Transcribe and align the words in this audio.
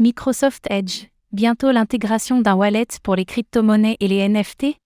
Microsoft 0.00 0.64
Edge, 0.70 1.06
bientôt 1.32 1.72
l'intégration 1.72 2.40
d'un 2.40 2.54
wallet 2.54 2.86
pour 3.02 3.16
les 3.16 3.24
crypto-monnaies 3.24 3.96
et 3.98 4.06
les 4.06 4.28
NFT 4.28 4.78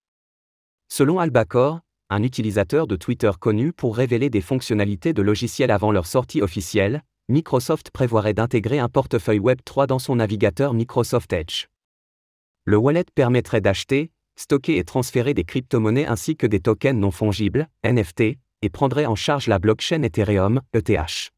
Selon 0.88 1.18
Albacore, 1.18 1.80
un 2.08 2.22
utilisateur 2.22 2.86
de 2.86 2.96
Twitter 2.96 3.30
connu 3.38 3.74
pour 3.74 3.94
révéler 3.94 4.30
des 4.30 4.40
fonctionnalités 4.40 5.12
de 5.12 5.20
logiciels 5.20 5.70
avant 5.70 5.92
leur 5.92 6.06
sortie 6.06 6.40
officielle, 6.40 7.02
Microsoft 7.28 7.90
prévoirait 7.90 8.32
d'intégrer 8.32 8.78
un 8.78 8.88
portefeuille 8.88 9.40
Web3 9.40 9.86
dans 9.86 9.98
son 9.98 10.16
navigateur 10.16 10.72
Microsoft 10.72 11.30
Edge. 11.34 11.66
Le 12.64 12.78
wallet 12.78 13.04
permettrait 13.14 13.60
d'acheter, 13.60 14.12
stocker 14.36 14.78
et 14.78 14.84
transférer 14.84 15.34
des 15.34 15.44
crypto-monnaies 15.44 16.06
ainsi 16.06 16.36
que 16.36 16.46
des 16.46 16.60
tokens 16.60 16.98
non 16.98 17.10
fongibles, 17.10 17.68
NFT, 17.84 18.38
et 18.62 18.70
prendrait 18.70 19.04
en 19.04 19.14
charge 19.14 19.46
la 19.46 19.58
blockchain 19.58 20.04
Ethereum, 20.04 20.62
ETH. 20.72 21.32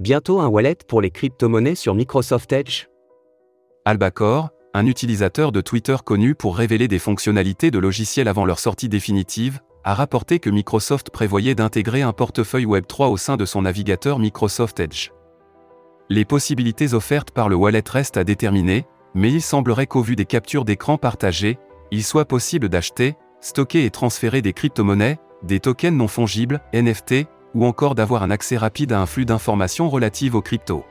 Bientôt 0.00 0.40
un 0.40 0.48
wallet 0.48 0.78
pour 0.88 1.02
les 1.02 1.10
crypto-monnaies 1.10 1.74
sur 1.74 1.94
Microsoft 1.94 2.50
Edge 2.52 2.86
Albacore, 3.84 4.48
un 4.72 4.86
utilisateur 4.86 5.52
de 5.52 5.60
Twitter 5.60 5.96
connu 6.02 6.34
pour 6.34 6.56
révéler 6.56 6.88
des 6.88 6.98
fonctionnalités 6.98 7.70
de 7.70 7.78
logiciels 7.78 8.26
avant 8.26 8.46
leur 8.46 8.60
sortie 8.60 8.88
définitive, 8.88 9.60
a 9.84 9.92
rapporté 9.92 10.38
que 10.38 10.48
Microsoft 10.48 11.10
prévoyait 11.10 11.54
d'intégrer 11.54 12.00
un 12.00 12.14
portefeuille 12.14 12.64
Web3 12.64 13.10
au 13.10 13.18
sein 13.18 13.36
de 13.36 13.44
son 13.44 13.60
navigateur 13.60 14.18
Microsoft 14.18 14.80
Edge. 14.80 15.10
Les 16.08 16.24
possibilités 16.24 16.94
offertes 16.94 17.32
par 17.32 17.50
le 17.50 17.56
wallet 17.56 17.84
restent 17.86 18.16
à 18.16 18.24
déterminer, 18.24 18.86
mais 19.12 19.30
il 19.30 19.42
semblerait 19.42 19.86
qu'au 19.86 20.00
vu 20.00 20.16
des 20.16 20.24
captures 20.24 20.64
d'écran 20.64 20.96
partagées, 20.96 21.58
il 21.90 22.04
soit 22.04 22.24
possible 22.24 22.70
d'acheter, 22.70 23.16
stocker 23.42 23.84
et 23.84 23.90
transférer 23.90 24.40
des 24.40 24.54
crypto-monnaies, 24.54 25.18
des 25.42 25.60
tokens 25.60 25.94
non 25.94 26.08
fongibles, 26.08 26.62
NFT, 26.72 27.26
ou 27.54 27.64
encore 27.64 27.94
d'avoir 27.94 28.22
un 28.22 28.30
accès 28.30 28.56
rapide 28.56 28.92
à 28.92 29.00
un 29.00 29.06
flux 29.06 29.24
d'informations 29.24 29.88
relatives 29.88 30.34
aux 30.34 30.42
cryptos. 30.42 30.84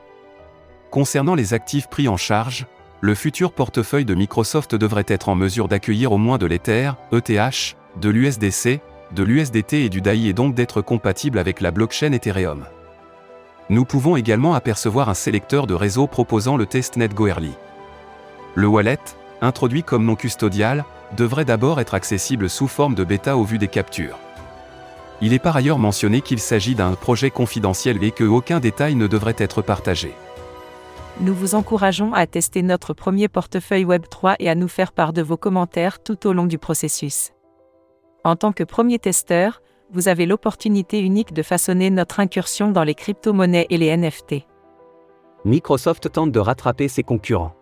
Concernant 0.92 1.36
les 1.36 1.54
actifs 1.54 1.88
pris 1.88 2.08
en 2.08 2.18
charge, 2.18 2.66
le 3.02 3.16
futur 3.16 3.54
portefeuille 3.54 4.06
de 4.06 4.16
Microsoft 4.16 4.76
devrait 4.76 5.06
être 5.08 5.30
en 5.30 5.36
mesure 5.36 5.68
d'accueillir 5.68 6.12
au 6.12 6.18
moins 6.18 6.38
de 6.38 6.46
l'Ether, 6.46 6.92
ETH, 7.14 7.78
de 8.02 8.10
l'USDC, 8.10 8.82
de 9.12 9.24
l'USDT 9.24 9.86
et 9.86 9.90
du 9.90 10.02
DAI 10.02 10.28
et 10.28 10.34
donc 10.34 10.54
d'être 10.54 10.82
compatible 10.82 11.40
avec 11.40 11.62
la 11.62 11.72
blockchain 11.72 12.12
Ethereum. 12.12 12.66
Nous 13.70 13.86
pouvons 13.86 14.16
également 14.16 14.54
apercevoir 14.54 15.10
un 15.10 15.14
sélecteur 15.14 15.68
de 15.68 15.74
réseau 15.74 16.08
proposant 16.08 16.58
le 16.58 16.66
testnet 16.66 17.10
Goerli. 17.10 17.54
Le 18.56 18.68
wallet, 18.68 19.00
introduit 19.42 19.84
comme 19.84 20.06
non 20.06 20.16
custodial, 20.16 20.84
devrait 21.16 21.46
d'abord 21.46 21.80
être 21.80 21.94
accessible 21.94 22.50
sous 22.50 22.68
forme 22.68 22.96
de 22.96 23.04
bêta 23.04 23.38
au 23.38 23.44
vu 23.44 23.58
des 23.58 23.68
captures. 23.68 24.18
Il 25.22 25.34
est 25.34 25.40
par 25.40 25.56
ailleurs 25.56 25.80
mentionné 25.80 26.22
qu'il 26.22 26.40
s'agit 26.40 26.76
d'un 26.76 26.94
projet 26.94 27.30
confidentiel 27.30 28.02
et 28.04 28.12
que 28.12 28.24
aucun 28.24 28.60
détail 28.60 28.96
ne 28.96 29.08
devrait 29.08 29.36
être 29.38 29.62
partagé. 29.62 30.14
Nous 31.20 31.34
vous 31.34 31.56
encourageons 31.56 32.14
à 32.14 32.26
tester 32.26 32.62
notre 32.62 32.94
premier 32.94 33.28
portefeuille 33.28 33.84
Web3 33.84 34.36
et 34.40 34.50
à 34.50 34.56
nous 34.56 34.70
faire 34.70 34.94
part 34.94 35.12
de 35.12 35.22
vos 35.22 35.36
commentaires 35.36 36.02
tout 36.02 36.26
au 36.26 36.32
long 36.32 36.46
du 36.46 36.58
processus. 36.58 37.32
En 38.24 38.38
tant 38.38 38.54
que 38.54 38.64
premier 38.64 39.00
testeur, 39.00 39.62
vous 39.92 40.08
avez 40.08 40.26
l'opportunité 40.26 41.02
unique 41.02 41.34
de 41.34 41.44
façonner 41.44 41.90
notre 41.90 42.22
incursion 42.22 42.72
dans 42.72 42.84
les 42.84 42.96
crypto-monnaies 42.96 43.68
et 43.70 43.78
les 43.78 43.96
NFT. 43.96 44.46
Microsoft 45.44 46.12
tente 46.12 46.32
de 46.32 46.40
rattraper 46.40 46.88
ses 46.88 47.04
concurrents. 47.04 47.56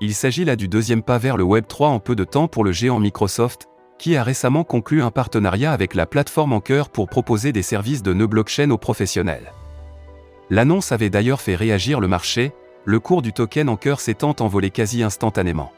Il 0.00 0.14
s'agit 0.14 0.44
là 0.44 0.56
du 0.56 0.68
deuxième 0.68 1.02
pas 1.02 1.18
vers 1.18 1.36
le 1.36 1.44
Web3 1.44 1.84
en 1.86 2.00
peu 2.00 2.14
de 2.14 2.24
temps 2.24 2.48
pour 2.48 2.64
le 2.64 2.72
géant 2.72 2.98
Microsoft, 2.98 3.68
qui 3.98 4.16
a 4.16 4.22
récemment 4.22 4.64
conclu 4.64 5.02
un 5.02 5.10
partenariat 5.10 5.72
avec 5.72 5.94
la 5.94 6.06
plateforme 6.06 6.52
Anchor 6.52 6.88
pour 6.88 7.08
proposer 7.08 7.52
des 7.52 7.62
services 7.62 8.02
de 8.02 8.14
nœud 8.14 8.26
blockchain 8.26 8.70
aux 8.70 8.78
professionnels. 8.78 9.52
L'annonce 10.50 10.92
avait 10.92 11.10
d'ailleurs 11.10 11.40
fait 11.40 11.56
réagir 11.56 12.00
le 12.00 12.08
marché, 12.08 12.52
le 12.84 13.00
cours 13.00 13.22
du 13.22 13.32
token 13.32 13.68
Anchor 13.68 14.00
s'étant 14.00 14.34
envolé 14.40 14.70
quasi 14.70 15.02
instantanément. 15.02 15.72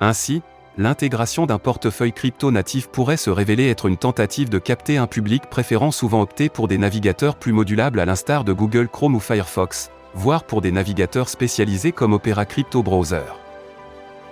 Ainsi, 0.00 0.42
l'intégration 0.76 1.46
d'un 1.46 1.58
portefeuille 1.58 2.12
crypto 2.12 2.50
natif 2.50 2.88
pourrait 2.88 3.16
se 3.16 3.30
révéler 3.30 3.68
être 3.68 3.86
une 3.86 3.96
tentative 3.96 4.48
de 4.48 4.58
capter 4.58 4.96
un 4.96 5.06
public 5.06 5.44
préférant 5.50 5.90
souvent 5.90 6.22
opter 6.22 6.48
pour 6.48 6.66
des 6.66 6.78
navigateurs 6.78 7.36
plus 7.36 7.52
modulables 7.52 8.00
à 8.00 8.04
l'instar 8.04 8.44
de 8.44 8.52
Google 8.52 8.88
Chrome 8.88 9.14
ou 9.14 9.20
Firefox, 9.20 9.90
voire 10.14 10.44
pour 10.44 10.60
des 10.60 10.72
navigateurs 10.72 11.28
spécialisés 11.28 11.92
comme 11.92 12.14
Opera 12.14 12.46
Crypto 12.46 12.82
Browser. 12.82 13.47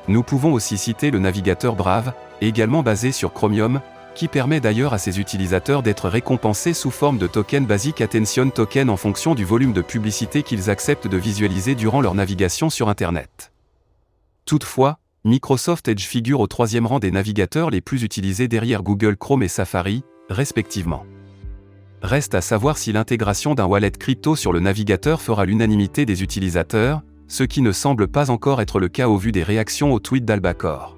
Nous 0.09 0.23
pouvons 0.23 0.53
aussi 0.53 0.79
citer 0.79 1.11
le 1.11 1.19
navigateur 1.19 1.75
Brave, 1.75 2.13
également 2.41 2.83
basé 2.83 3.11
sur 3.11 3.33
Chromium, 3.33 3.81
qui 4.15 4.29
permet 4.29 4.61
d'ailleurs 4.61 4.95
à 4.95 4.99
ses 4.99 5.21
utilisateurs 5.21 5.83
d'être 5.83 6.09
récompensés 6.09 6.75
sous 6.75 6.91
forme 6.91 7.19
de 7.19 7.27
token 7.27 7.67
Basic 7.67 8.01
Attention 8.01 8.49
Token 8.51 8.89
en 8.89 8.97
fonction 8.97 9.35
du 9.35 9.45
volume 9.45 9.73
de 9.73 9.83
publicité 9.83 10.43
qu'ils 10.43 10.71
acceptent 10.71 11.09
de 11.09 11.17
visualiser 11.17 11.75
durant 11.75 12.01
leur 12.01 12.15
navigation 12.15 12.71
sur 12.71 12.89
Internet. 12.89 13.53
Toutefois, 14.47 14.99
Microsoft 15.25 15.89
Edge 15.89 16.05
figure 16.05 16.39
au 16.39 16.47
troisième 16.47 16.87
rang 16.87 17.01
des 17.01 17.11
navigateurs 17.11 17.71
les 17.71 17.81
plus 17.81 18.05
utilisés 18.05 18.47
derrière 18.47 18.85
Google 18.85 19.17
Chrome 19.17 19.43
et 19.43 19.49
Safari, 19.49 20.05
respectivement. 20.31 21.05
Reste 22.01 22.37
à 22.37 22.41
savoir 22.41 22.79
si 22.79 22.93
l'intégration 22.93 23.55
d'un 23.55 23.65
wallet 23.65 23.91
crypto 23.91 24.37
sur 24.37 24.53
le 24.53 24.61
navigateur 24.61 25.21
fera 25.21 25.45
l'unanimité 25.45 26.07
des 26.07 26.23
utilisateurs, 26.23 27.03
ce 27.29 27.45
qui 27.45 27.63
ne 27.63 27.73
semble 27.73 28.09
pas 28.09 28.31
encore 28.31 28.61
être 28.61 28.79
le 28.81 28.89
cas 28.89 29.09
au 29.09 29.17
vu 29.17 29.33
des 29.33 29.43
réactions 29.43 29.93
aux 29.93 30.01
tweets 30.01 30.25
d'Albacore. 30.25 30.97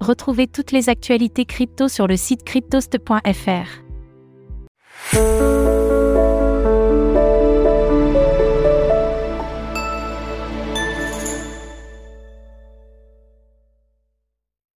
Retrouvez 0.00 0.46
toutes 0.48 0.72
les 0.72 0.88
actualités 0.88 1.44
crypto 1.44 1.88
sur 1.88 2.06
le 2.06 2.16
site 2.16 2.44
cryptost.fr. 2.44 3.82